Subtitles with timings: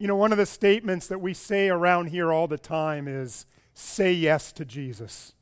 [0.00, 3.44] You know, one of the statements that we say around here all the time is
[3.74, 5.34] say yes to Jesus.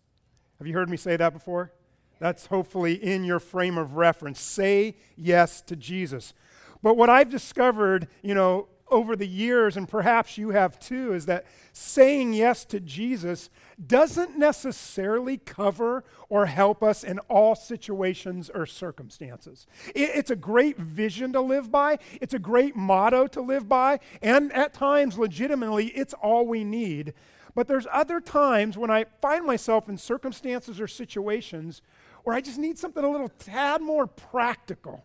[0.59, 1.71] Have you heard me say that before?
[2.19, 4.41] That's hopefully in your frame of reference.
[4.41, 6.35] Say yes to Jesus.
[6.83, 11.27] But what I've discovered, you know, over the years, and perhaps you have too, is
[11.27, 13.51] that saying yes to Jesus
[13.85, 19.67] doesn't necessarily cover or help us in all situations or circumstances.
[19.95, 24.53] it's a great vision to live by, it's a great motto to live by, and
[24.53, 27.15] at times, legitimately, it's all we need.
[27.55, 31.83] But there's other times when I find myself in circumstances or situations
[32.25, 35.05] where I just need something a little tad more practical.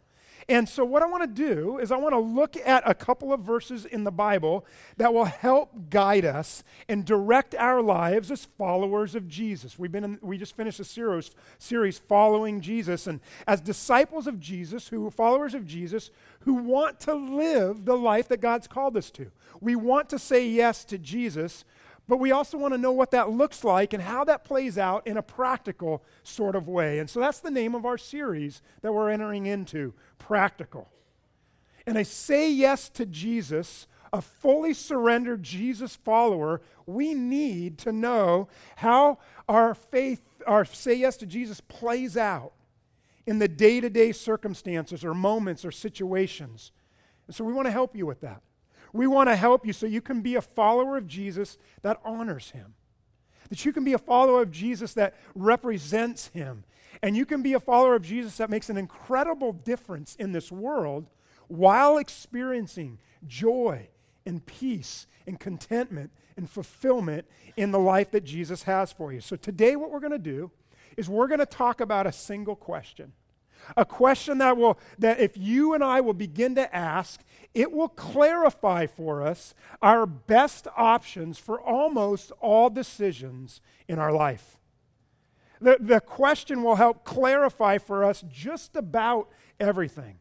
[0.50, 3.32] And so, what I want to do is, I want to look at a couple
[3.32, 4.66] of verses in the Bible
[4.98, 9.80] that will help guide us and direct our lives as followers of Jesus.
[9.80, 14.40] We've been in, we just finished a series, series following Jesus, and as disciples of
[14.40, 16.10] Jesus, who followers of Jesus,
[16.42, 19.32] who want to live the life that God's called us to.
[19.62, 21.64] We want to say yes to Jesus,
[22.08, 25.08] but we also want to know what that looks like and how that plays out
[25.08, 27.00] in a practical sort of way.
[27.00, 30.90] And so that's the name of our series that we're entering into practical.
[31.88, 38.48] And I say yes to Jesus, a fully surrendered Jesus follower, we need to know
[38.78, 42.52] how our faith, our say yes to Jesus plays out
[43.26, 46.72] in the day to day circumstances or moments or situations.
[47.28, 48.42] And so we want to help you with that.
[48.94, 52.52] We want to help you so you can be a follower of Jesus that honors
[52.52, 52.76] him.
[53.50, 56.64] That you can be a follower of Jesus that represents him.
[57.02, 60.52] And you can be a follower of Jesus that makes an incredible difference in this
[60.52, 61.10] world
[61.48, 63.90] while experiencing joy
[64.26, 67.26] and peace and contentment and fulfillment
[67.58, 69.22] in the life that Jesus has for you.
[69.22, 70.52] So, today, what we're going to do
[70.98, 73.14] is we're going to talk about a single question.
[73.78, 77.22] A question that will that if you and I will begin to ask,
[77.54, 84.58] it will clarify for us our best options for almost all decisions in our life.
[85.62, 89.30] The, the question will help clarify for us just about
[89.60, 90.20] everything.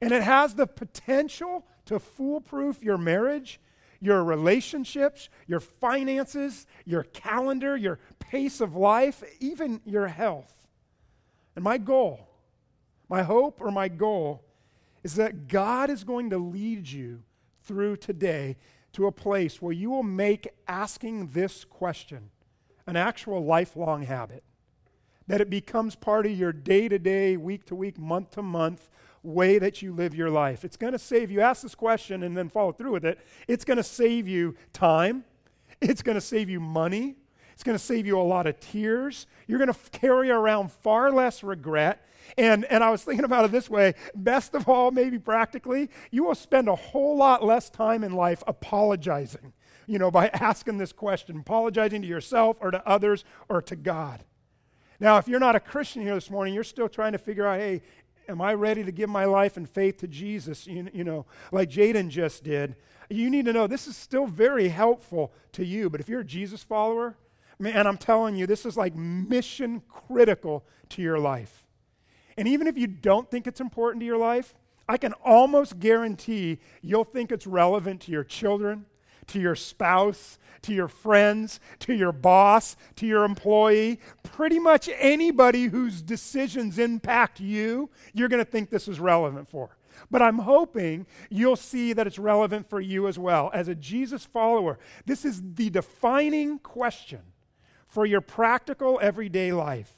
[0.00, 3.60] And it has the potential to foolproof your marriage,
[4.00, 10.66] your relationships, your finances, your calendar, your pace of life, even your health.
[11.54, 12.29] And my goal,
[13.10, 14.44] my hope or my goal
[15.02, 17.24] is that God is going to lead you
[17.64, 18.56] through today
[18.92, 22.30] to a place where you will make asking this question
[22.86, 24.44] an actual lifelong habit.
[25.26, 28.88] That it becomes part of your day to day, week to week, month to month
[29.22, 30.64] way that you live your life.
[30.64, 31.40] It's going to save you.
[31.40, 33.18] Ask this question and then follow through with it.
[33.46, 35.24] It's going to save you time,
[35.80, 37.16] it's going to save you money,
[37.60, 39.26] it's going to save you a lot of tears.
[39.46, 42.02] You're going to carry around far less regret.
[42.38, 46.24] And, and I was thinking about it this way best of all, maybe practically, you
[46.24, 49.52] will spend a whole lot less time in life apologizing,
[49.86, 54.24] you know, by asking this question, apologizing to yourself or to others or to God.
[54.98, 57.60] Now, if you're not a Christian here this morning, you're still trying to figure out,
[57.60, 57.82] hey,
[58.26, 61.68] am I ready to give my life and faith to Jesus, you, you know, like
[61.68, 62.76] Jaden just did?
[63.10, 65.90] You need to know this is still very helpful to you.
[65.90, 67.18] But if you're a Jesus follower,
[67.60, 71.66] man, I'm telling you, this is like mission critical to your life.
[72.36, 74.54] And even if you don't think it's important to your life,
[74.88, 78.86] I can almost guarantee you'll think it's relevant to your children,
[79.28, 84.00] to your spouse, to your friends, to your boss, to your employee.
[84.22, 89.76] Pretty much anybody whose decisions impact you, you're going to think this is relevant for.
[90.10, 93.50] But I'm hoping you'll see that it's relevant for you as well.
[93.52, 97.20] As a Jesus follower, this is the defining question
[97.90, 99.92] for your practical everyday life.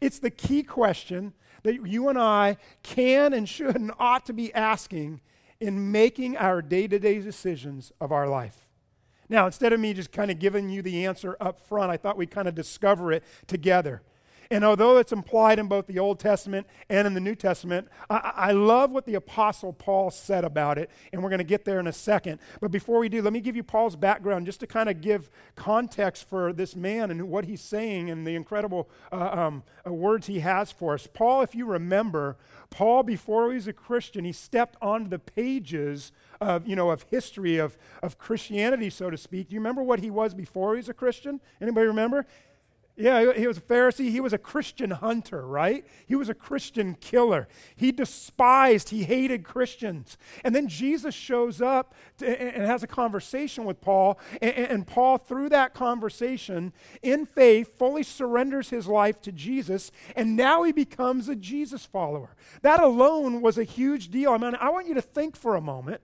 [0.00, 4.52] It's the key question that you and I can and should and ought to be
[4.52, 5.20] asking
[5.58, 8.68] in making our day to day decisions of our life.
[9.28, 12.16] Now, instead of me just kind of giving you the answer up front, I thought
[12.16, 14.02] we'd kind of discover it together.
[14.50, 18.32] And although it's implied in both the Old Testament and in the New Testament, I,
[18.34, 21.80] I love what the Apostle Paul said about it, and we're going to get there
[21.80, 22.38] in a second.
[22.60, 25.30] But before we do, let me give you Paul's background just to kind of give
[25.54, 30.26] context for this man and what he's saying and the incredible uh, um, uh, words
[30.26, 31.06] he has for us.
[31.12, 32.36] Paul, if you remember,
[32.70, 37.02] Paul, before he was a Christian, he stepped onto the pages of, you know, of
[37.04, 39.48] history of, of Christianity, so to speak.
[39.48, 41.40] Do you remember what he was before he was a Christian?
[41.60, 42.26] Anybody remember?
[42.98, 44.10] Yeah, he was a Pharisee.
[44.10, 45.86] He was a Christian hunter, right?
[46.06, 47.46] He was a Christian killer.
[47.76, 50.16] He despised, he hated Christians.
[50.42, 54.18] And then Jesus shows up to, and has a conversation with Paul.
[54.40, 56.72] And, and Paul, through that conversation,
[57.02, 59.92] in faith, fully surrenders his life to Jesus.
[60.14, 62.34] And now he becomes a Jesus follower.
[62.62, 64.30] That alone was a huge deal.
[64.32, 66.00] I mean, I want you to think for a moment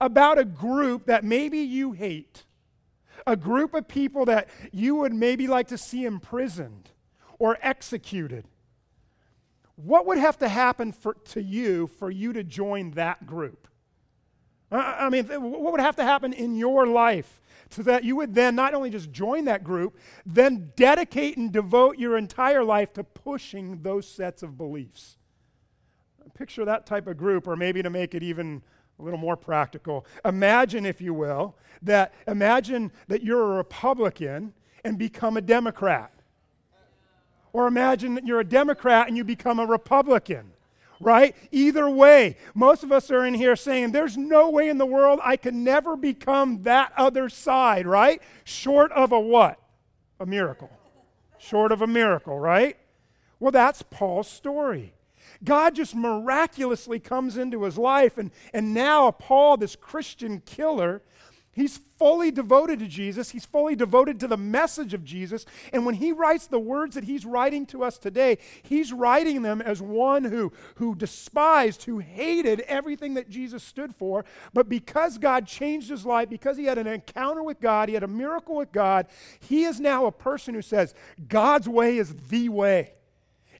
[0.00, 2.44] about a group that maybe you hate,
[3.26, 6.90] a group of people that you would maybe like to see imprisoned
[7.38, 8.44] or executed,
[9.76, 13.66] what would have to happen for, to you for you to join that group?
[14.72, 17.40] I mean, what would have to happen in your life
[17.70, 21.98] so that you would then not only just join that group, then dedicate and devote
[21.98, 25.16] your entire life to pushing those sets of beliefs?
[26.34, 28.62] Picture that type of group, or maybe to make it even
[29.00, 30.06] a little more practical.
[30.24, 34.52] Imagine, if you will, that imagine that you're a Republican
[34.84, 36.12] and become a Democrat.
[37.52, 40.52] Or imagine that you're a Democrat and you become a Republican,
[41.00, 41.34] right?
[41.50, 45.18] Either way, most of us are in here saying, there's no way in the world
[45.22, 48.22] I can never become that other side, right?
[48.44, 49.58] Short of a what?
[50.20, 50.70] A miracle.
[51.38, 52.76] Short of a miracle, right?
[53.40, 54.92] Well, that's Paul's story.
[55.42, 61.02] God just miraculously comes into his life, and, and now Paul, this Christian killer,
[61.52, 63.30] He's fully devoted to Jesus.
[63.30, 65.44] He's fully devoted to the message of Jesus.
[65.72, 69.60] And when he writes the words that he's writing to us today, he's writing them
[69.60, 74.24] as one who, who despised, who hated everything that Jesus stood for.
[74.54, 78.04] But because God changed his life, because he had an encounter with God, he had
[78.04, 79.08] a miracle with God,
[79.40, 80.94] he is now a person who says,
[81.28, 82.92] God's way is the way.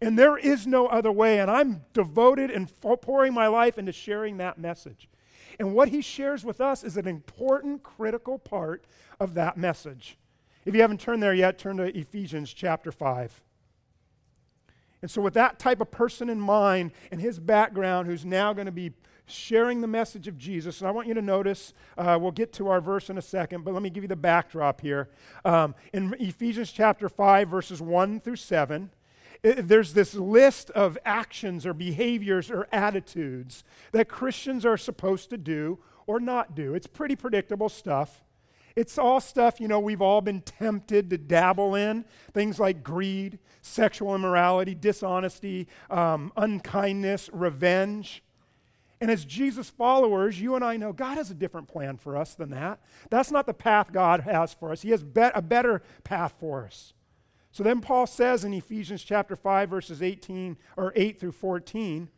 [0.01, 1.41] And there is no other way.
[1.41, 5.09] And I'm devoted and pouring my life into sharing that message.
[5.59, 8.85] And what he shares with us is an important, critical part
[9.19, 10.17] of that message.
[10.65, 13.43] If you haven't turned there yet, turn to Ephesians chapter 5.
[15.03, 18.67] And so, with that type of person in mind and his background, who's now going
[18.67, 18.93] to be
[19.27, 22.69] sharing the message of Jesus, and I want you to notice, uh, we'll get to
[22.69, 25.09] our verse in a second, but let me give you the backdrop here.
[25.45, 28.91] Um, in Ephesians chapter 5, verses 1 through 7,
[29.43, 35.79] there's this list of actions or behaviors or attitudes that Christians are supposed to do
[36.07, 36.75] or not do.
[36.75, 38.23] It's pretty predictable stuff.
[38.77, 42.05] It's all stuff, you know, we've all been tempted to dabble in.
[42.33, 48.23] Things like greed, sexual immorality, dishonesty, um, unkindness, revenge.
[49.01, 52.35] And as Jesus followers, you and I know God has a different plan for us
[52.35, 52.81] than that.
[53.09, 54.83] That's not the path God has for us.
[54.83, 56.93] He has be- a better path for us.
[57.51, 62.09] So then Paul says in Ephesians chapter 5 verses 18 or 8 through 14,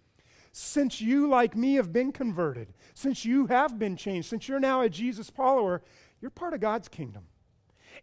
[0.52, 4.82] since you like me have been converted, since you have been changed, since you're now
[4.82, 5.82] a Jesus follower,
[6.20, 7.25] you're part of God's kingdom.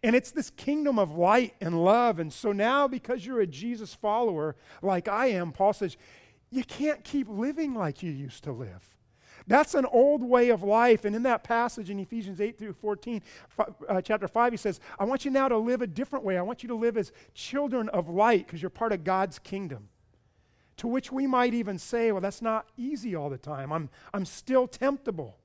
[0.01, 2.19] And it's this kingdom of light and love.
[2.19, 5.97] And so now, because you're a Jesus follower like I am, Paul says,
[6.49, 8.95] you can't keep living like you used to live.
[9.50, 11.06] That's an old way of life.
[11.06, 13.19] And in that passage in Ephesians 8 through 14,
[13.57, 16.38] uh, chapter 5, he says, I want you now to live a different way.
[16.38, 19.90] I want you to live as children of light because you're part of God's kingdom.
[20.78, 23.74] To which we might even say, well, that's not easy all the time.
[23.74, 25.40] I'm, I'm still temptable.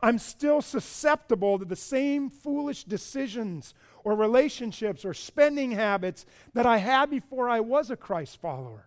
[0.00, 3.74] I'm still susceptible to the same foolish decisions
[4.04, 8.86] or relationships or spending habits that I had before I was a Christ follower.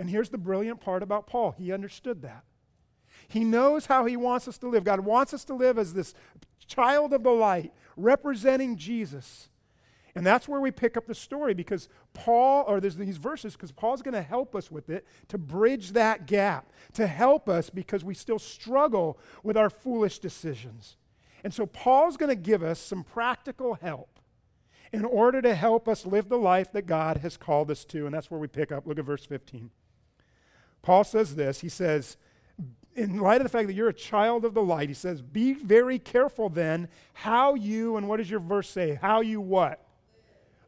[0.00, 2.42] And here's the brilliant part about Paul he understood that.
[3.28, 4.84] He knows how He wants us to live.
[4.84, 6.14] God wants us to live as this
[6.66, 9.48] child of the light, representing Jesus.
[10.14, 13.70] And that's where we pick up the story because Paul, or there's these verses, because
[13.70, 18.02] Paul's going to help us with it to bridge that gap, to help us because
[18.02, 20.96] we still struggle with our foolish decisions.
[21.44, 24.18] And so Paul's going to give us some practical help
[24.90, 28.06] in order to help us live the life that God has called us to.
[28.06, 28.86] And that's where we pick up.
[28.86, 29.70] Look at verse 15.
[30.80, 32.16] Paul says this He says,
[32.96, 35.52] in light of the fact that you're a child of the light, he says, be
[35.52, 38.98] very careful then how you, and what does your verse say?
[39.00, 39.86] How you what?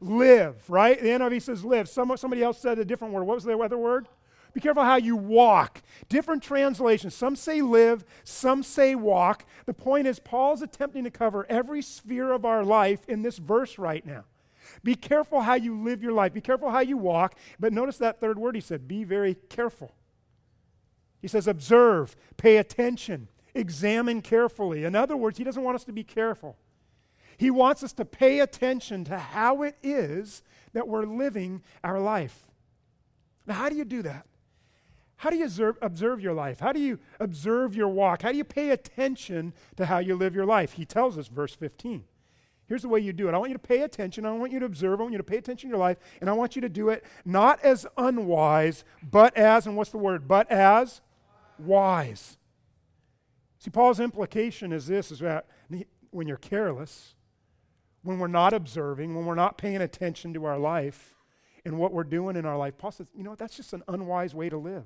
[0.01, 1.01] Live, right?
[1.01, 1.89] The NIV says live.
[1.89, 3.25] Some, somebody else said a different word.
[3.25, 4.09] What was the other word?
[4.53, 5.83] Be careful how you walk.
[6.09, 7.15] Different translations.
[7.15, 9.45] Some say live, some say walk.
[9.67, 13.79] The point is, Paul's attempting to cover every sphere of our life in this verse
[13.79, 14.25] right now.
[14.83, 16.33] Be careful how you live your life.
[16.33, 17.35] Be careful how you walk.
[17.59, 19.95] But notice that third word he said be very careful.
[21.21, 24.85] He says, observe, pay attention, examine carefully.
[24.85, 26.57] In other words, he doesn't want us to be careful.
[27.37, 32.47] He wants us to pay attention to how it is that we're living our life.
[33.47, 34.27] Now, how do you do that?
[35.17, 36.61] How do you observe, observe, your life?
[36.61, 38.23] How do you observe your walk?
[38.23, 40.75] How do you pay attention to how you live your life?
[40.75, 42.05] He tells us, verse 15.
[42.69, 43.35] Here's the way you do it.
[43.35, 44.27] I want you to pay attention.
[44.27, 45.01] I want you to observe.
[45.01, 45.97] I want you to pay attention to your life.
[46.21, 49.99] And I want you to do it not as unwise, but as, and what's the
[49.99, 50.29] word?
[50.29, 51.01] But as
[51.61, 52.37] wise.
[53.59, 55.47] See, Paul's implication is this is that
[56.11, 57.15] when you're careless,
[58.03, 61.15] when we're not observing, when we're not paying attention to our life
[61.65, 64.35] and what we're doing in our life, Paul says, you know, that's just an unwise
[64.35, 64.85] way to live.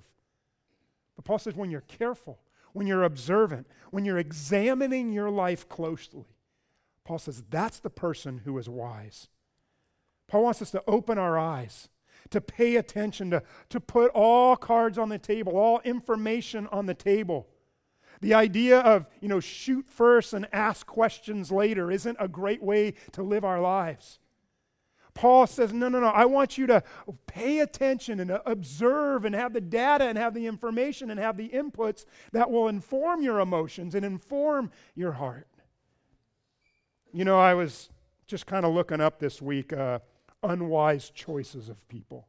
[1.14, 2.40] But Paul says, when you're careful,
[2.72, 6.24] when you're observant, when you're examining your life closely,
[7.04, 9.28] Paul says that's the person who is wise.
[10.26, 11.90] Paul wants us to open our eyes,
[12.30, 16.94] to pay attention, to, to put all cards on the table, all information on the
[16.94, 17.48] table.
[18.20, 22.94] The idea of, you know, shoot first and ask questions later isn't a great way
[23.12, 24.20] to live our lives.
[25.14, 26.82] Paul says, no, no, no, I want you to
[27.26, 31.48] pay attention and observe and have the data and have the information and have the
[31.50, 35.48] inputs that will inform your emotions and inform your heart.
[37.12, 37.90] You know, I was
[38.26, 39.98] just kind of looking up this week uh,
[40.42, 42.26] unwise choices of people.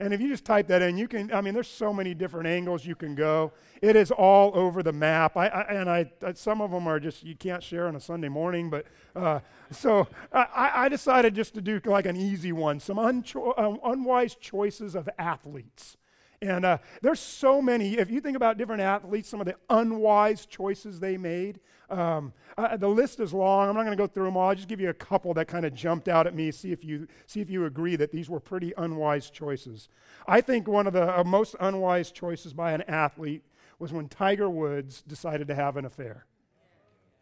[0.00, 2.46] And if you just type that in, you can, I mean, there's so many different
[2.46, 3.52] angles you can go.
[3.82, 5.36] It is all over the map.
[5.36, 8.28] I, I and I, some of them are just, you can't share on a Sunday
[8.28, 8.70] morning.
[8.70, 9.40] But uh,
[9.72, 14.36] so I, I, decided just to do like an easy one some uncho- uh, unwise
[14.36, 15.96] choices of athletes.
[16.40, 20.46] And uh, there's so many, if you think about different athletes, some of the unwise
[20.46, 21.58] choices they made.
[21.90, 23.68] Um, uh, the list is long.
[23.68, 24.50] I'm not going to go through them all.
[24.50, 26.50] I'll just give you a couple that kind of jumped out at me.
[26.50, 29.88] See if you see if you agree that these were pretty unwise choices.
[30.26, 33.42] I think one of the uh, most unwise choices by an athlete
[33.78, 36.26] was when Tiger Woods decided to have an affair.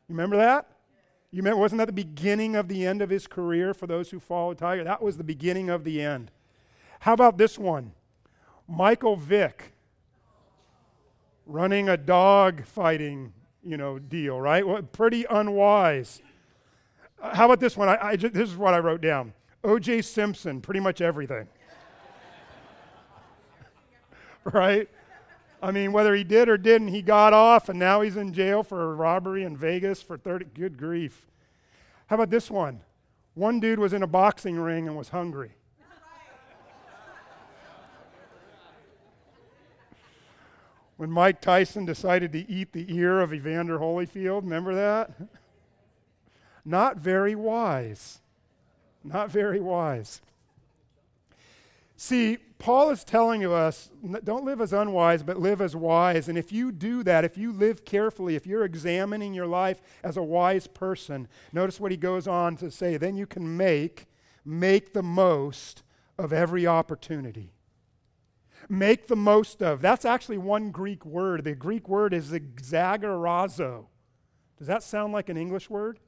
[0.08, 0.68] You remember that?
[1.30, 4.20] You remember, wasn't that the beginning of the end of his career for those who
[4.20, 4.84] followed Tiger?
[4.84, 6.30] That was the beginning of the end.
[7.00, 7.92] How about this one?
[8.68, 9.72] Michael Vick
[11.46, 13.32] running a dog fighting
[13.66, 14.66] you know, deal, right?
[14.66, 16.22] Well, pretty unwise.
[17.20, 17.88] Uh, how about this one?
[17.88, 19.32] I, I just, this is what I wrote down.
[19.64, 20.02] O.J.
[20.02, 21.48] Simpson, pretty much everything.
[24.44, 24.88] right?
[25.60, 28.62] I mean, whether he did or didn't, he got off, and now he's in jail
[28.62, 30.46] for a robbery in Vegas for 30.
[30.54, 31.26] Good grief.
[32.06, 32.80] How about this one?
[33.34, 35.52] One dude was in a boxing ring and was hungry.
[40.96, 44.42] When Mike Tyson decided to eat the ear of Evander Holyfield.
[44.42, 45.10] Remember that?
[46.64, 48.20] Not very wise.
[49.04, 50.20] Not very wise.
[51.96, 53.90] See, Paul is telling us
[54.24, 56.28] don't live as unwise, but live as wise.
[56.28, 60.16] And if you do that, if you live carefully, if you're examining your life as
[60.16, 64.06] a wise person, notice what he goes on to say, then you can make,
[64.44, 65.82] make the most
[66.18, 67.52] of every opportunity
[68.68, 69.80] make the most of.
[69.80, 71.44] That's actually one Greek word.
[71.44, 73.86] The Greek word is exagerazo.
[74.58, 75.98] Does that sound like an English word?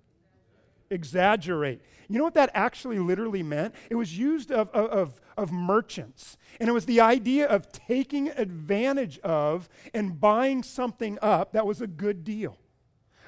[0.90, 1.80] Exaggerate.
[2.08, 3.74] You know what that actually literally meant?
[3.90, 6.38] It was used of, of, of merchants.
[6.58, 11.80] And it was the idea of taking advantage of and buying something up that was
[11.82, 12.56] a good deal.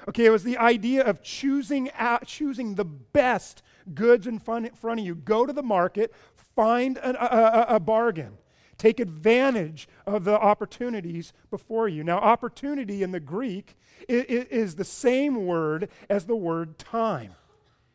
[0.09, 3.61] Okay, it was the idea of choosing, out, choosing the best
[3.93, 5.13] goods in front, front of you.
[5.13, 6.11] Go to the market,
[6.55, 8.37] find a, a, a bargain.
[8.81, 12.03] Take advantage of the opportunities before you.
[12.03, 13.77] Now, opportunity in the Greek
[14.09, 17.35] is the same word as the word time.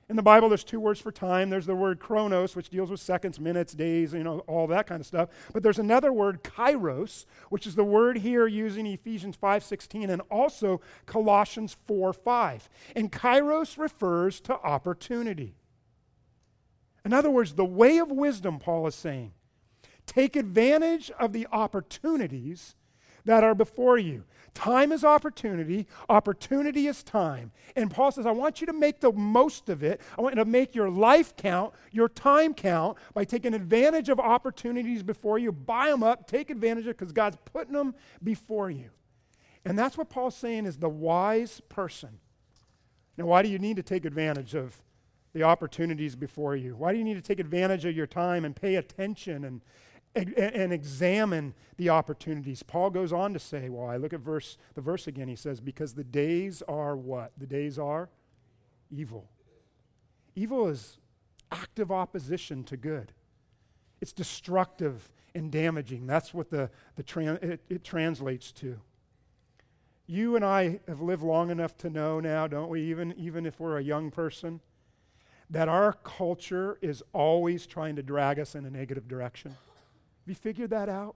[0.09, 1.51] In the Bible, there's two words for time.
[1.51, 5.01] There's the word chronos, which deals with seconds, minutes, days, you know, all that kind
[5.01, 5.29] of stuff.
[5.53, 10.23] But there's another word, kairos, which is the word here used in Ephesians 5.16 and
[10.31, 12.69] also Colossians 4.5.
[12.95, 15.57] And kairos refers to opportunity.
[17.05, 19.33] In other words, the way of wisdom, Paul is saying,
[20.07, 22.75] Take advantage of the opportunities
[23.25, 24.25] that are before you.
[24.55, 27.53] Time is opportunity, opportunity is time.
[27.75, 30.01] And Paul says, I want you to make the most of it.
[30.17, 34.19] I want you to make your life count, your time count by taking advantage of
[34.19, 35.53] opportunities before you.
[35.53, 38.89] Buy them up, take advantage of it because God's putting them before you.
[39.67, 42.21] And that's what Paul's saying is the wise person.
[43.19, 44.81] Now, why do you need to take advantage of
[45.35, 46.77] the opportunities before you?
[46.77, 49.61] Why do you need to take advantage of your time and pay attention and,
[50.17, 52.63] and examine the opportunities.
[52.63, 55.29] Paul goes on to say, well, I look at verse the verse again.
[55.29, 57.33] He says, because the days are what?
[57.37, 58.09] The days are
[58.91, 59.29] evil.
[60.35, 60.99] Evil is
[61.53, 63.13] active opposition to good.
[64.01, 66.07] It's destructive and damaging.
[66.07, 68.79] That's what the, the it, it translates to.
[70.07, 73.59] You and I have lived long enough to know now, don't we, even, even if
[73.59, 74.61] we're a young person,
[75.51, 79.57] that our culture is always trying to drag us in a negative direction.
[80.27, 81.15] You figured that out?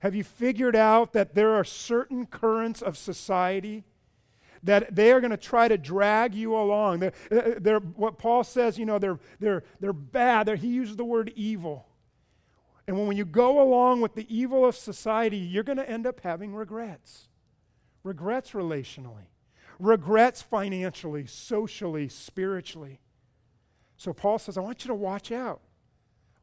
[0.00, 3.84] Have you figured out that there are certain currents of society
[4.62, 7.00] that they are going to try to drag you along?
[7.00, 10.46] They're, uh, they're, what Paul says, you know, they're, they're, they're bad.
[10.46, 11.86] They're, he uses the word evil.
[12.86, 16.20] And when you go along with the evil of society, you're going to end up
[16.20, 17.28] having regrets.
[18.04, 19.26] Regrets relationally,
[19.80, 23.00] regrets financially, socially, spiritually.
[23.96, 25.60] So Paul says, I want you to watch out.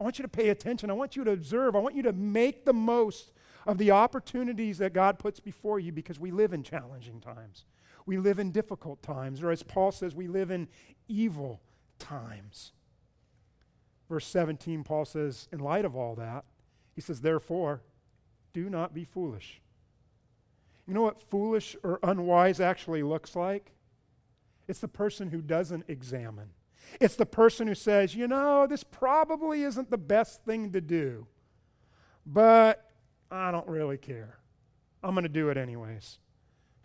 [0.04, 0.90] I want you to pay attention.
[0.90, 1.78] I want you to observe.
[1.78, 3.32] I want you to make the most
[3.66, 7.64] of the opportunities that God puts before you because we live in challenging times.
[8.06, 10.68] We live in difficult times, or as Paul says, we live in
[11.08, 11.62] evil
[12.00, 12.74] times.
[14.10, 16.44] Verse 17, Paul says, in light of all that,
[16.94, 17.82] he says, therefore,
[18.52, 19.62] do not be foolish.
[20.86, 23.72] You know what foolish or unwise actually looks like?
[24.68, 26.50] It's the person who doesn't examine.
[27.00, 31.28] It's the person who says, you know, this probably isn't the best thing to do,
[32.26, 32.92] but
[33.32, 34.38] I don't really care.
[35.04, 36.20] I'm going to do it anyways.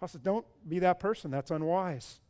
[0.01, 1.31] Paul says, don't be that person.
[1.31, 2.21] That's unwise.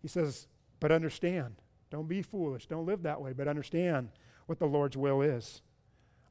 [0.00, 0.46] He says,
[0.80, 1.56] but understand.
[1.90, 2.66] Don't be foolish.
[2.66, 4.08] Don't live that way, but understand
[4.46, 5.60] what the Lord's will is.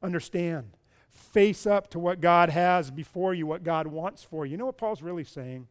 [0.02, 0.76] Understand.
[1.08, 4.52] Face up to what God has before you, what God wants for you.
[4.52, 5.68] You know what Paul's really saying?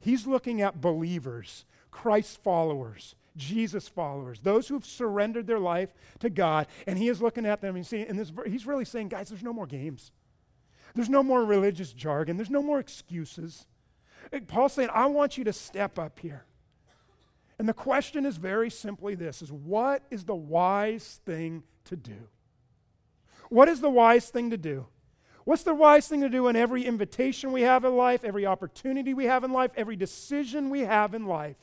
[0.00, 6.30] He's looking at believers, Christ followers, Jesus followers, those who have surrendered their life to
[6.30, 9.28] God, and he is looking at them and seeing, and this, he's really saying, guys,
[9.28, 10.12] there's no more games.
[10.94, 12.36] There's no more religious jargon.
[12.36, 13.66] There's no more excuses.
[14.32, 16.44] Eh, Paul's saying, I want you to step up here.
[17.58, 22.28] And the question is very simply this is what is the wise thing to do?
[23.48, 24.86] What is the wise thing to do?
[25.44, 29.12] What's the wise thing to do in every invitation we have in life, every opportunity
[29.12, 31.56] we have in life, every decision we have in life?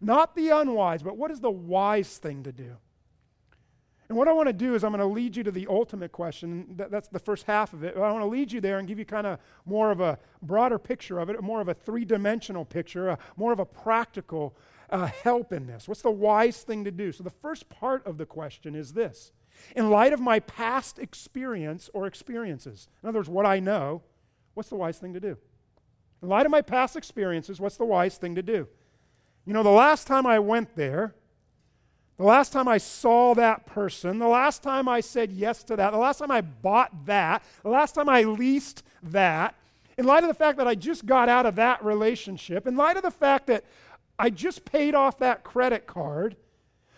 [0.00, 2.76] Not the unwise, but what is the wise thing to do?
[4.10, 6.10] And what I want to do is I'm going to lead you to the ultimate
[6.10, 6.74] question.
[6.76, 7.96] that's the first half of it.
[7.96, 10.80] I want to lead you there and give you kind of more of a broader
[10.80, 14.56] picture of it, more of a three dimensional picture, more of a practical
[14.90, 15.86] uh, help in this.
[15.86, 17.12] What's the wise thing to do?
[17.12, 19.30] So the first part of the question is this
[19.76, 24.02] In light of my past experience or experiences, in other words, what I know,
[24.54, 25.36] what's the wise thing to do?
[26.20, 28.66] In light of my past experiences, what's the wise thing to do?
[29.44, 31.14] You know, the last time I went there,
[32.18, 35.90] the last time I saw that person, the last time I said yes to that,
[35.92, 39.54] the last time I bought that, the last time I leased that,
[39.96, 42.98] in light of the fact that I just got out of that relationship, in light
[42.98, 43.64] of the fact that
[44.18, 46.36] I just paid off that credit card,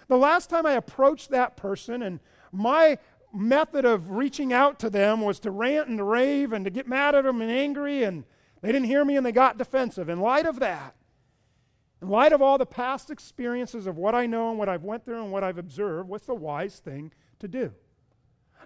[0.08, 2.18] the last time I approached that person and
[2.50, 2.98] my
[3.32, 7.14] method of reaching out to them was to rant and rave and to get mad
[7.14, 8.24] at them and angry, and
[8.60, 10.08] they didn't hear me and they got defensive.
[10.08, 10.94] In light of that,
[12.02, 15.04] in light of all the past experiences of what I know and what I've went
[15.04, 17.72] through and what I've observed, what's the wise thing to do?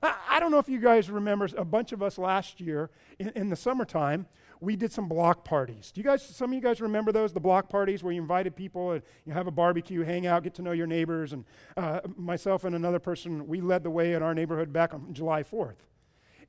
[0.02, 3.28] I, I don't know if you guys remember a bunch of us last year in,
[3.30, 4.26] in, the summertime,
[4.60, 5.92] we did some block parties.
[5.92, 8.56] Do you guys, some of you guys remember those, the block parties where you invited
[8.56, 11.34] people and you have a barbecue, hang out, get to know your neighbors?
[11.34, 11.44] And
[11.76, 15.42] uh, myself and another person, we led the way in our neighborhood back on July
[15.42, 15.76] 4th.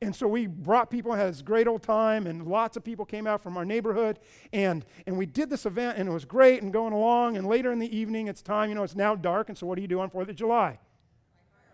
[0.02, 3.26] And so we brought people, had this great old time, and lots of people came
[3.26, 4.20] out from our neighborhood.
[4.54, 7.36] And, and we did this event, and it was great and going along.
[7.36, 9.50] And later in the evening, it's time, you know, it's now dark.
[9.50, 10.78] And so what do you do on 4th of July?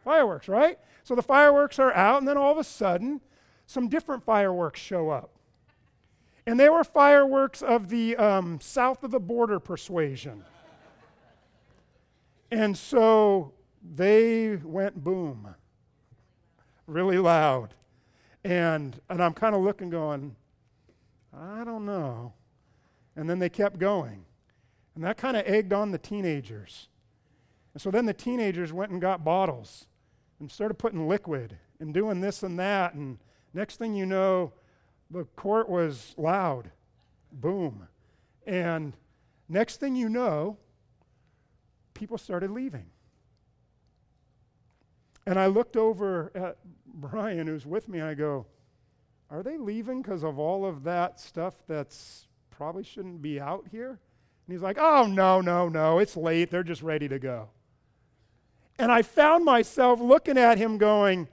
[0.05, 0.79] Fireworks, right?
[1.03, 3.19] So the fireworks are out, and then all of a sudden,
[3.65, 5.31] some different fireworks show up.
[6.45, 10.43] And they were fireworks of the um, south of the border persuasion.
[12.51, 13.53] and so
[13.95, 15.55] they went boom,
[16.87, 17.73] really loud.
[18.43, 20.35] And, and I'm kind of looking, going,
[21.33, 22.33] I don't know.
[23.15, 24.25] And then they kept going.
[24.95, 26.89] And that kind of egged on the teenagers.
[27.73, 29.87] And so then the teenagers went and got bottles
[30.39, 32.93] and started putting liquid and doing this and that.
[32.93, 33.17] And
[33.53, 34.53] next thing you know,
[35.09, 36.71] the court was loud.
[37.31, 37.87] Boom.
[38.45, 38.93] And
[39.49, 40.57] next thing you know,
[41.93, 42.87] people started leaving.
[45.25, 46.57] And I looked over at
[46.93, 48.45] Brian, who's with me, and I go,
[49.29, 53.89] Are they leaving because of all of that stuff that's probably shouldn't be out here?
[53.89, 56.51] And he's like, Oh, no, no, no, it's late.
[56.51, 57.49] They're just ready to go.
[58.77, 61.27] And I found myself looking at him going,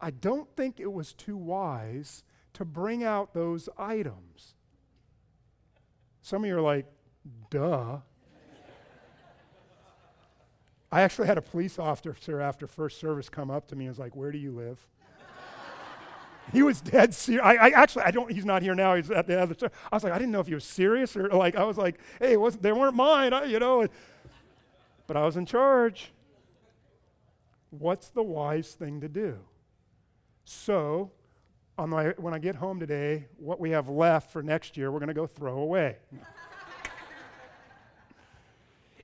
[0.00, 4.54] I don't think it was too wise to bring out those items.
[6.22, 6.86] Some of you are like,
[7.50, 7.98] duh.
[10.92, 13.98] I actually had a police officer after first service come up to me and was
[13.98, 14.86] like, Where do you live?
[16.52, 17.44] He was dead serious.
[17.44, 18.94] I, actually, I don't, he's not here now.
[18.94, 19.54] He's at the other
[19.90, 21.98] I was like, I didn't know if he was serious or like, I was like,
[22.18, 23.86] hey, wasn't, they weren't mine, I, you know.
[25.06, 26.12] But I was in charge.
[27.70, 29.38] What's the wise thing to do?
[30.44, 31.10] So,
[31.76, 35.00] on my, when I get home today, what we have left for next year, we're
[35.00, 35.96] going to go throw away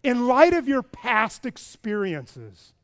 [0.03, 2.75] in light of your past experiences,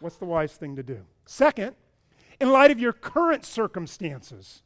[0.00, 1.02] what's the wise thing to do?
[1.26, 1.76] Second,
[2.42, 4.62] in light of your current circumstances,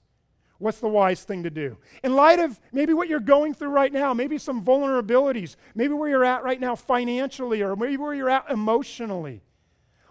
[0.56, 1.76] what's the wise thing to do?
[2.02, 6.08] In light of maybe what you're going through right now, maybe some vulnerabilities, maybe where
[6.08, 9.42] you're at right now financially, or maybe where you're at emotionally,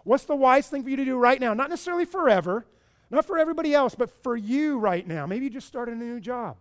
[0.03, 1.55] what's the wise thing for you to do right now?
[1.55, 2.67] Not necessarily forever,
[3.11, 5.25] Not for everybody else, but for you right now.
[5.25, 6.57] Maybe you just started a new job.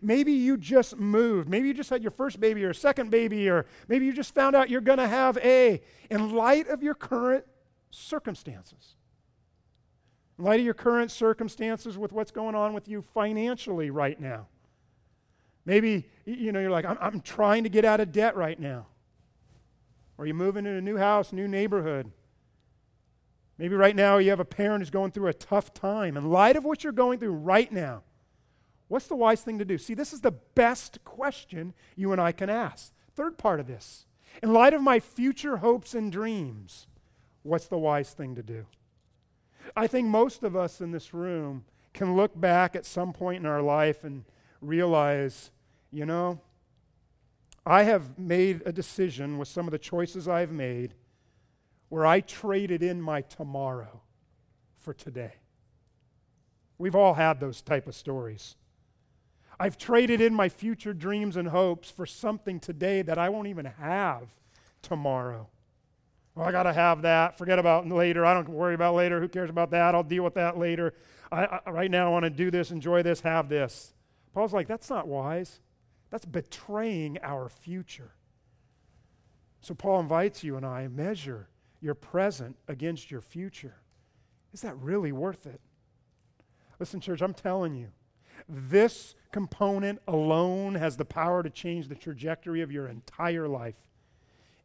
[0.00, 1.48] Maybe you just moved.
[1.48, 4.56] Maybe you just had your first baby or second baby, or maybe you just found
[4.56, 5.80] out you're going to have a.
[6.10, 7.44] In light of your current
[7.90, 8.96] circumstances,
[10.42, 14.48] in light of your current circumstances with what's going on with you financially right now,
[15.64, 18.86] maybe you know you're like, I'm, I'm trying to get out of debt right now,
[20.18, 22.10] or you're moving in a new house, new neighborhood.
[23.56, 26.16] Maybe right now you have a parent who's going through a tough time.
[26.16, 28.02] In light of what you're going through right now,
[28.88, 29.78] what's the wise thing to do?
[29.78, 32.92] See, this is the best question you and I can ask.
[33.14, 34.06] Third part of this.
[34.42, 36.88] In light of my future hopes and dreams,
[37.44, 38.66] what's the wise thing to do?
[39.76, 43.46] I think most of us in this room can look back at some point in
[43.46, 44.24] our life and
[44.60, 45.50] realize,
[45.90, 46.40] you know,
[47.64, 50.94] I have made a decision with some of the choices I've made
[51.88, 54.00] where I traded in my tomorrow
[54.78, 55.34] for today.
[56.78, 58.56] We've all had those type of stories.
[59.60, 63.66] I've traded in my future dreams and hopes for something today that I won't even
[63.66, 64.28] have
[64.80, 65.48] tomorrow.
[66.34, 67.36] Well, I got to have that.
[67.36, 68.24] Forget about later.
[68.24, 69.20] I don't worry about later.
[69.20, 69.94] Who cares about that?
[69.94, 70.94] I'll deal with that later.
[71.30, 73.94] I, I, right now, I want to do this, enjoy this, have this.
[74.32, 75.60] Paul's like, that's not wise.
[76.10, 78.14] That's betraying our future.
[79.60, 81.48] So Paul invites you and I measure
[81.80, 83.76] your present against your future.
[84.52, 85.60] Is that really worth it?
[86.78, 87.88] Listen, church, I'm telling you,
[88.48, 93.76] this component alone has the power to change the trajectory of your entire life.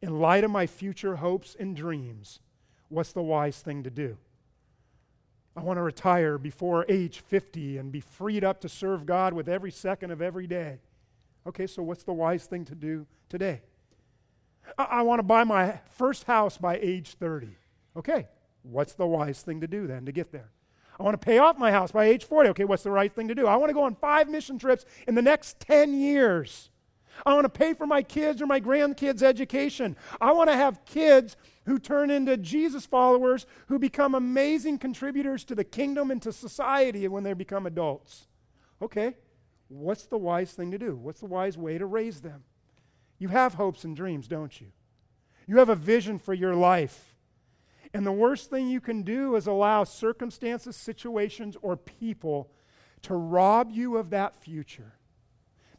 [0.01, 2.39] In light of my future hopes and dreams,
[2.89, 4.17] what's the wise thing to do?
[5.55, 9.49] I want to retire before age 50 and be freed up to serve God with
[9.49, 10.77] every second of every day.
[11.47, 13.61] Okay, so what's the wise thing to do today?
[14.77, 17.55] I, I want to buy my first house by age 30.
[17.95, 18.27] Okay,
[18.61, 20.51] what's the wise thing to do then to get there?
[20.99, 22.49] I want to pay off my house by age 40.
[22.51, 23.47] Okay, what's the right thing to do?
[23.47, 26.69] I want to go on five mission trips in the next 10 years.
[27.25, 29.95] I want to pay for my kids or my grandkids' education.
[30.21, 35.55] I want to have kids who turn into Jesus followers who become amazing contributors to
[35.55, 38.27] the kingdom and to society when they become adults.
[38.81, 39.15] Okay,
[39.67, 40.95] what's the wise thing to do?
[40.95, 42.43] What's the wise way to raise them?
[43.19, 44.67] You have hopes and dreams, don't you?
[45.47, 47.15] You have a vision for your life.
[47.93, 52.51] And the worst thing you can do is allow circumstances, situations, or people
[53.03, 54.93] to rob you of that future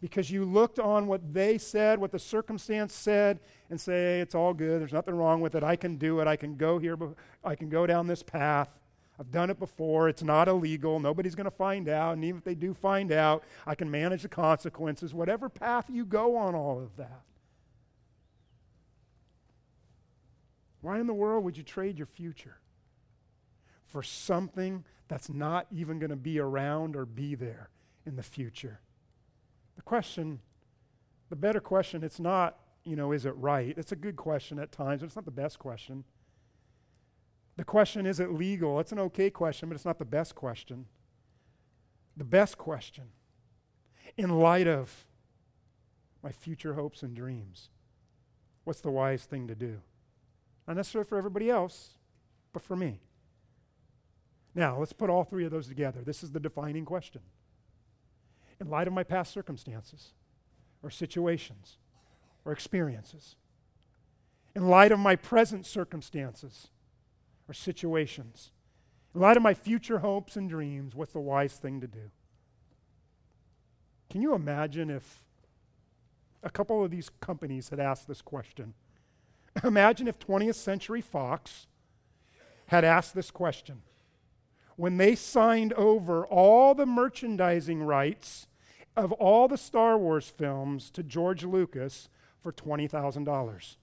[0.00, 4.54] because you looked on what they said, what the circumstance said, and say, it's all
[4.54, 4.80] good.
[4.80, 5.64] There's nothing wrong with it.
[5.64, 6.28] I can do it.
[6.28, 6.96] I can go here.
[7.44, 8.68] I can go down this path.
[9.18, 10.08] I've done it before.
[10.08, 11.00] It's not illegal.
[11.00, 12.12] Nobody's going to find out.
[12.12, 15.12] And even if they do find out, I can manage the consequences.
[15.12, 17.22] Whatever path you go on all of that.
[20.80, 22.58] Why in the world would you trade your future
[23.86, 27.70] for something that's not even going to be around or be there
[28.06, 28.80] in the future?
[29.78, 30.40] The question,
[31.30, 33.78] the better question, it's not, you know, is it right?
[33.78, 36.02] It's a good question at times, but it's not the best question.
[37.56, 38.80] The question, is it legal?
[38.80, 40.86] It's an okay question, but it's not the best question.
[42.16, 43.04] The best question,
[44.16, 45.06] in light of
[46.24, 47.70] my future hopes and dreams,
[48.64, 49.80] what's the wise thing to do?
[50.66, 51.90] Not necessarily for everybody else,
[52.52, 53.00] but for me.
[54.56, 56.00] Now, let's put all three of those together.
[56.02, 57.20] This is the defining question.
[58.60, 60.12] In light of my past circumstances,
[60.82, 61.78] or situations,
[62.44, 63.36] or experiences,
[64.54, 66.68] in light of my present circumstances,
[67.48, 68.50] or situations,
[69.14, 72.10] in light of my future hopes and dreams, what's the wise thing to do?
[74.10, 75.22] Can you imagine if
[76.42, 78.74] a couple of these companies had asked this question?
[79.64, 81.66] Imagine if 20th Century Fox
[82.66, 83.82] had asked this question
[84.76, 88.46] when they signed over all the merchandising rights
[88.98, 92.08] of all the Star Wars films to George Lucas
[92.42, 93.76] for $20,000.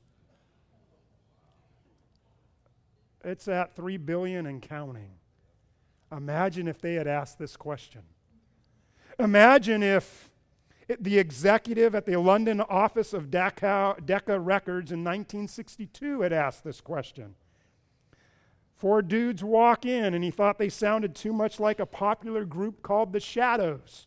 [3.23, 5.11] It's at 3 billion and counting.
[6.11, 8.01] Imagine if they had asked this question.
[9.17, 10.29] Imagine if
[10.99, 13.95] the executive at the London office of Decca
[14.39, 17.35] Records in 1962 had asked this question.
[18.75, 22.83] Four dudes walk in, and he thought they sounded too much like a popular group
[22.83, 24.05] called the Shadows.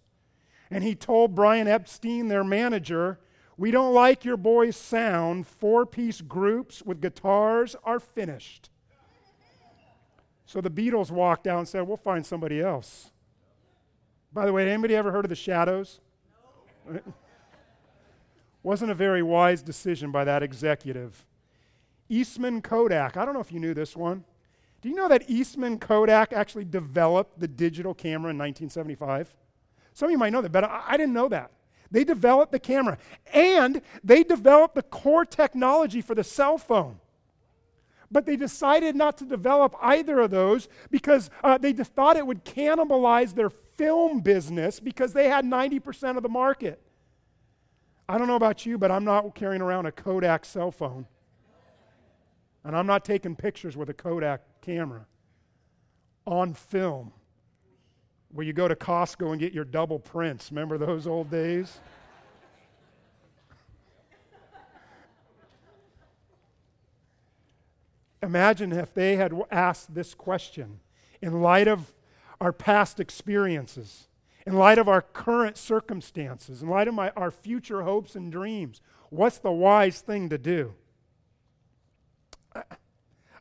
[0.70, 3.18] And he told Brian Epstein, their manager,
[3.56, 5.46] We don't like your boys' sound.
[5.46, 8.70] Four piece groups with guitars are finished.
[10.46, 13.10] So the Beatles walked out and said, We'll find somebody else.
[14.32, 16.00] By the way, anybody ever heard of the Shadows?
[18.62, 21.24] Wasn't a very wise decision by that executive.
[22.08, 24.24] Eastman Kodak, I don't know if you knew this one.
[24.80, 29.34] Do you know that Eastman Kodak actually developed the digital camera in 1975?
[29.98, 31.50] Some of you might know that, but I, I didn't know that.
[31.90, 32.98] They developed the camera
[33.34, 37.00] and they developed the core technology for the cell phone.
[38.08, 42.44] But they decided not to develop either of those because uh, they thought it would
[42.44, 46.80] cannibalize their film business because they had 90% of the market.
[48.08, 51.08] I don't know about you, but I'm not carrying around a Kodak cell phone.
[52.62, 55.06] And I'm not taking pictures with a Kodak camera
[56.24, 57.14] on film
[58.32, 60.50] where you go to Costco and get your double prints.
[60.50, 61.80] Remember those old days?
[68.22, 70.80] Imagine if they had asked this question
[71.22, 71.94] in light of
[72.40, 74.08] our past experiences,
[74.46, 78.80] in light of our current circumstances, in light of my, our future hopes and dreams.
[79.10, 80.74] What's the wise thing to do?
[82.54, 82.62] I,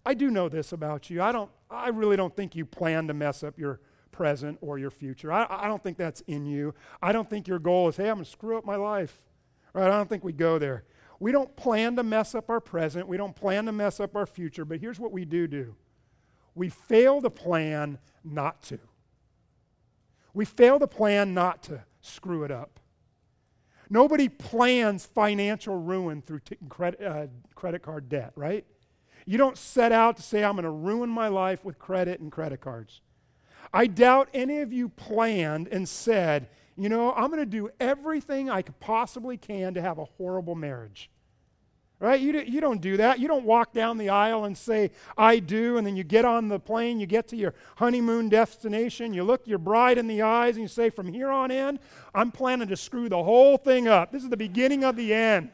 [0.06, 1.22] I do know this about you.
[1.22, 3.80] I, don't, I really don't think you plan to mess up your
[4.18, 5.32] present or your future.
[5.32, 6.74] I, I don't think that's in you.
[7.02, 9.16] I don't think your goal is, hey, I'm going to screw up my life.
[9.74, 9.86] Right?
[9.86, 10.84] I don't think we go there.
[11.20, 13.08] We don't plan to mess up our present.
[13.08, 14.66] We don't plan to mess up our future.
[14.66, 15.76] But here's what we do do
[16.56, 18.80] we fail to plan not to.
[20.34, 22.80] We fail to plan not to screw it up.
[23.90, 28.66] Nobody plans financial ruin through t- credit, uh, credit card debt, right?
[29.26, 32.32] You don't set out to say, I'm going to ruin my life with credit and
[32.32, 33.02] credit cards.
[33.74, 38.50] I doubt any of you planned and said, you know, I'm going to do everything
[38.50, 41.10] I possibly can to have a horrible marriage.
[42.00, 42.22] Right?
[42.22, 43.20] You, do, you don't do that.
[43.20, 46.48] You don't walk down the aisle and say, I do, and then you get on
[46.48, 50.58] the plane, you get to your honeymoon destination, you look your bride in the eyes,
[50.58, 51.80] and you say, From here on in,
[52.14, 54.12] I'm planning to screw the whole thing up.
[54.12, 55.50] This is the beginning of the end.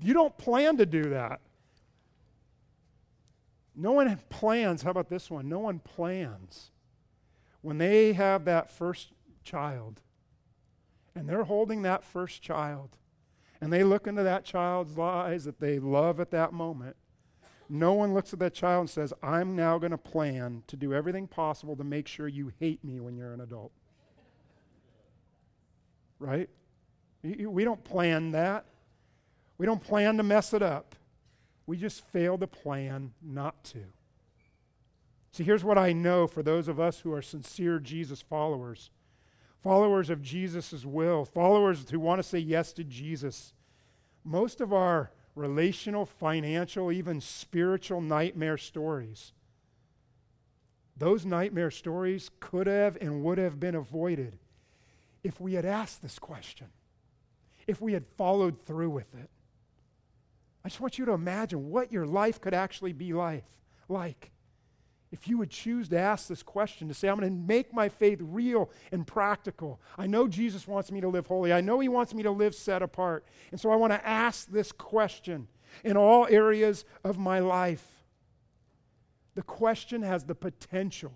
[0.00, 1.40] You don't plan to do that.
[3.80, 4.82] No one plans.
[4.82, 5.48] How about this one?
[5.48, 6.72] No one plans
[7.62, 9.12] when they have that first
[9.44, 10.02] child
[11.14, 12.96] and they're holding that first child
[13.60, 16.96] and they look into that child's eyes that they love at that moment.
[17.68, 20.92] No one looks at that child and says, I'm now going to plan to do
[20.92, 23.72] everything possible to make sure you hate me when you're an adult.
[26.18, 26.48] Right?
[27.22, 28.64] We don't plan that.
[29.56, 30.96] We don't plan to mess it up.
[31.68, 33.80] We just fail to plan not to.
[35.32, 38.88] See, here's what I know for those of us who are sincere Jesus followers,
[39.62, 43.52] followers of Jesus' will, followers who want to say yes to Jesus.
[44.24, 49.34] Most of our relational, financial, even spiritual nightmare stories,
[50.96, 54.38] those nightmare stories could have and would have been avoided
[55.22, 56.68] if we had asked this question,
[57.66, 59.28] if we had followed through with it.
[60.64, 63.44] I just want you to imagine what your life could actually be life,
[63.88, 64.32] like
[65.10, 67.88] if you would choose to ask this question to say, I'm going to make my
[67.88, 69.80] faith real and practical.
[69.96, 71.52] I know Jesus wants me to live holy.
[71.52, 73.24] I know He wants me to live set apart.
[73.50, 75.48] And so I want to ask this question
[75.82, 77.86] in all areas of my life.
[79.34, 81.12] The question has the potential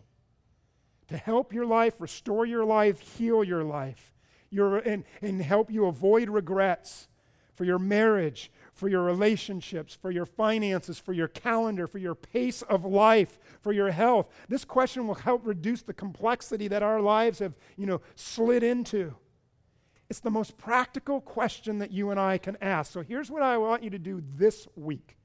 [1.09, 4.15] to help your life, restore your life, heal your life,
[4.49, 7.09] your, and, and help you avoid regrets
[7.55, 12.63] for your marriage, for your relationships, for your finances, for your calendar, for your pace
[12.63, 14.29] of life, for your health.
[14.49, 19.15] This question will help reduce the complexity that our lives have, you know, slid into.
[20.09, 22.93] It's the most practical question that you and I can ask.
[22.93, 25.17] So here's what I want you to do this week.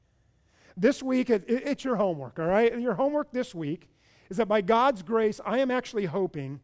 [0.76, 2.72] This week, it, it, it's your homework, all right?
[2.72, 3.90] And your homework this week
[4.30, 6.60] is that by God's grace, I am actually hoping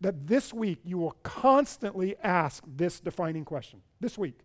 [0.00, 3.80] that this week you will constantly ask this defining question.
[4.00, 4.40] This week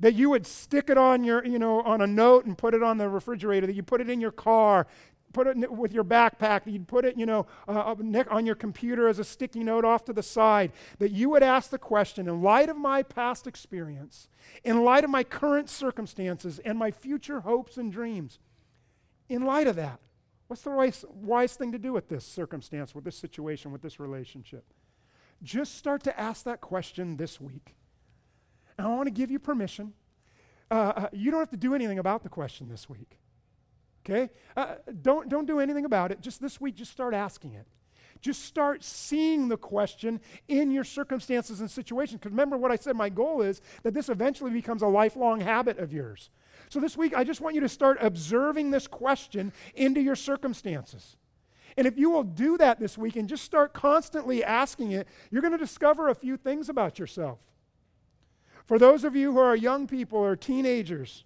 [0.00, 2.82] that you would stick it on your, you know, on a note and put it
[2.82, 4.86] on the refrigerator, that you put it in your car,
[5.32, 7.94] put it with your backpack, that you'd put it, you know, uh,
[8.30, 11.70] on your computer as a sticky note off to the side, that you would ask
[11.70, 14.28] the question, in light of my past experience,
[14.64, 18.38] in light of my current circumstances and my future hopes and dreams,
[19.28, 20.00] in light of that,
[20.46, 24.00] what's the wise, wise thing to do with this circumstance, with this situation, with this
[24.00, 24.64] relationship?
[25.42, 27.74] Just start to ask that question this week.
[28.78, 29.92] I want to give you permission.
[30.70, 33.18] Uh, uh, you don't have to do anything about the question this week.
[34.04, 34.30] Okay?
[34.56, 36.20] Uh, don't, don't do anything about it.
[36.20, 37.66] Just this week, just start asking it.
[38.20, 42.18] Just start seeing the question in your circumstances and situations.
[42.18, 45.78] Because remember what I said, my goal is that this eventually becomes a lifelong habit
[45.78, 46.30] of yours.
[46.68, 51.16] So this week, I just want you to start observing this question into your circumstances.
[51.76, 55.42] And if you will do that this week and just start constantly asking it, you're
[55.42, 57.38] going to discover a few things about yourself.
[58.68, 61.24] For those of you who are young people or teenagers,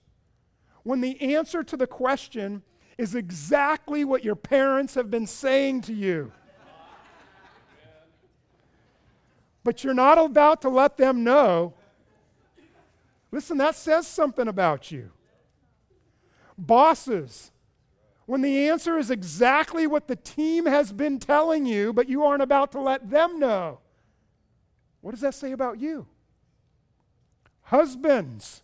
[0.85, 2.63] when the answer to the question
[2.97, 6.31] is exactly what your parents have been saying to you.
[9.65, 11.75] But you're not about to let them know.
[13.33, 15.11] Listen, that says something about you.
[16.57, 17.51] Bosses,
[18.27, 22.43] when the answer is exactly what the team has been telling you, but you aren't
[22.43, 23.81] about to let them know,
[25.01, 26.07] what does that say about you?
[27.73, 28.61] Husbands,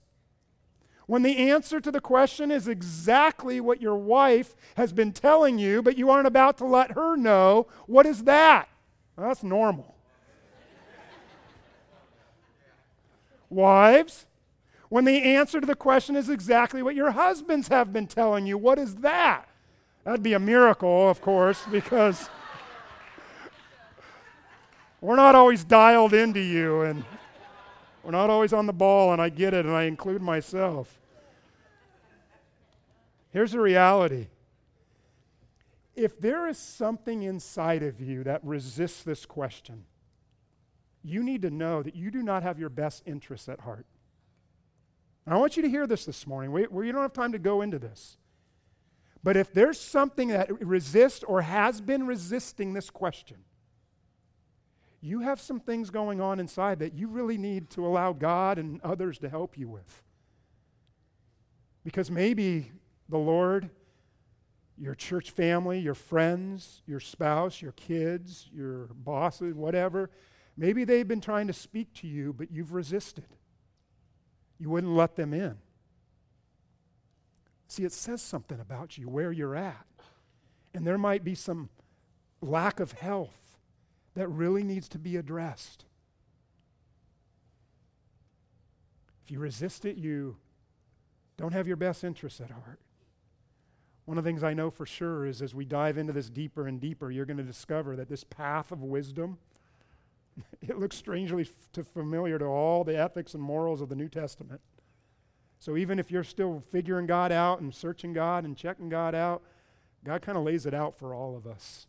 [1.07, 5.83] when the answer to the question is exactly what your wife has been telling you,
[5.83, 8.69] but you aren't about to let her know, what is that?
[9.17, 9.95] Well, that's normal.
[13.49, 14.27] Wives,
[14.91, 18.59] when the answer to the question is exactly what your husbands have been telling you,
[18.59, 19.49] what is that?
[20.05, 22.29] That'd be a miracle, of course, because
[25.01, 27.07] we're not always dialed into you and
[28.09, 30.99] we're not always on the ball, and I get it, and I include myself.
[33.29, 34.29] Here's the reality
[35.95, 39.85] if there is something inside of you that resists this question,
[41.03, 43.85] you need to know that you do not have your best interests at heart.
[45.27, 46.51] And I want you to hear this this morning.
[46.51, 48.17] We, we don't have time to go into this.
[49.23, 53.37] But if there's something that resists or has been resisting this question,
[55.01, 58.81] you have some things going on inside that you really need to allow God and
[58.83, 60.03] others to help you with.
[61.85, 62.73] Because maybe
[63.09, 63.71] the Lord,
[64.77, 70.11] your church family, your friends, your spouse, your kids, your bosses, whatever,
[70.57, 73.27] maybe they've been trying to speak to you, but you've resisted.
[74.59, 75.57] You wouldn't let them in.
[77.69, 79.87] See, it says something about you, where you're at.
[80.75, 81.69] And there might be some
[82.41, 83.48] lack of health
[84.19, 85.85] that really needs to be addressed.
[89.25, 90.39] If you resist it, you
[91.37, 92.81] don't have your best interests at heart.
[94.07, 96.67] One of the things I know for sure is as we dive into this deeper
[96.67, 99.39] and deeper, you're going to discover that this path of wisdom,
[100.61, 104.61] it looks strangely f- familiar to all the ethics and morals of the New Testament.
[105.61, 109.43] So even if you're still figuring God out and searching God and checking God out,
[110.05, 111.88] God kind of lays it out for all of us.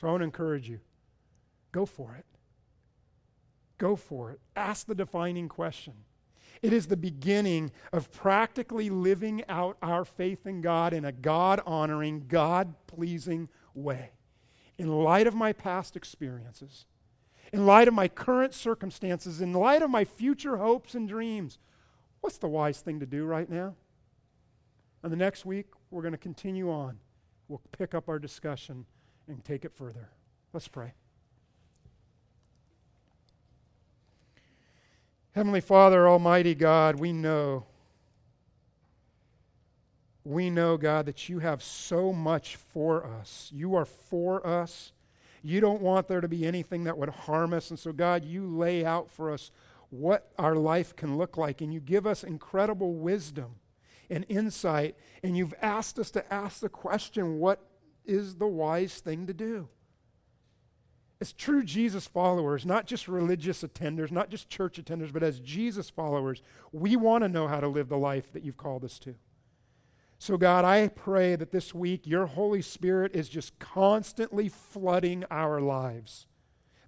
[0.00, 0.80] So I want to encourage you
[1.72, 2.24] go for it.
[3.76, 4.40] Go for it.
[4.56, 5.92] Ask the defining question.
[6.62, 11.60] It is the beginning of practically living out our faith in God in a God
[11.66, 14.12] honoring, God pleasing way.
[14.78, 16.86] In light of my past experiences,
[17.52, 21.58] in light of my current circumstances, in light of my future hopes and dreams,
[22.22, 23.74] what's the wise thing to do right now?
[25.02, 26.98] And the next week, we're going to continue on.
[27.48, 28.86] We'll pick up our discussion
[29.30, 30.10] and take it further.
[30.52, 30.92] Let's pray.
[35.32, 37.64] Heavenly Father, Almighty God, we know,
[40.24, 43.48] we know, God, that you have so much for us.
[43.54, 44.92] You are for us.
[45.42, 47.70] You don't want there to be anything that would harm us.
[47.70, 49.52] And so, God, you lay out for us
[49.90, 53.54] what our life can look like, and you give us incredible wisdom
[54.10, 54.96] and insight.
[55.22, 57.60] And you've asked us to ask the question what
[58.04, 59.68] is the wise thing to do?
[61.20, 65.90] as true Jesus followers, not just religious attenders, not just church attenders, but as Jesus
[65.90, 69.14] followers, we want to know how to live the life that you've called us to.
[70.18, 75.60] So, God, I pray that this week your Holy Spirit is just constantly flooding our
[75.60, 76.26] lives.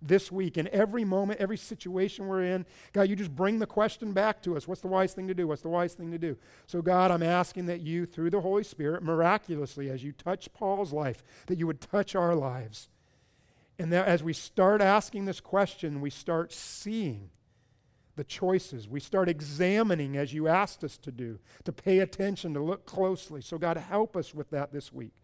[0.04, 4.12] This week, in every moment, every situation we're in, God, you just bring the question
[4.12, 4.66] back to us.
[4.66, 5.46] What's the wise thing to do?
[5.46, 6.36] What's the wise thing to do?
[6.66, 10.92] So, God, I'm asking that you, through the Holy Spirit, miraculously, as you touch Paul's
[10.92, 12.88] life, that you would touch our lives
[13.78, 17.30] and that as we start asking this question, we start seeing
[18.14, 18.88] the choices.
[18.88, 23.40] We start examining as you asked us to do, to pay attention, to look closely.
[23.40, 25.14] So, God, help us with that this week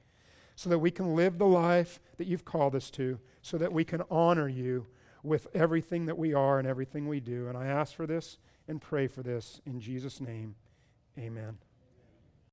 [0.58, 3.84] so that we can live the life that you've called us to, so that we
[3.84, 4.88] can honor you
[5.22, 7.46] with everything that we are and everything we do.
[7.46, 10.56] And I ask for this and pray for this in Jesus' name.
[11.16, 11.58] Amen.